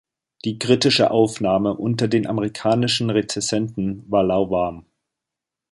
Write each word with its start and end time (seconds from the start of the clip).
Die 0.45 0.57
kritische 0.57 1.11
Aufnahme 1.11 1.75
unter 1.75 2.07
den 2.07 2.25
amerikanischen 2.25 3.11
Rezensenten 3.11 4.03
war 4.09 4.23
lauwarm. 4.23 4.87